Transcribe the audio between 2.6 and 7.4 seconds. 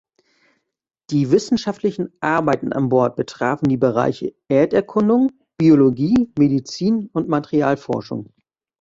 an Bord betrafen die Bereiche Erderkundung, Biologie, Medizin und